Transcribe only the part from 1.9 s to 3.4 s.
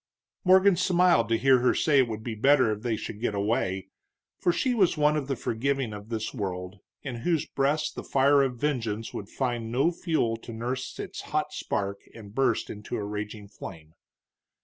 it would be better if they should get